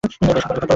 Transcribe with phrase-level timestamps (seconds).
[0.03, 0.69] বেশ, হয়তো কোনোদিন।